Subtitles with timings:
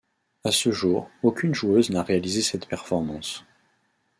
[0.43, 3.45] À ce jour, aucune joueuse n'a réalisé cette performance.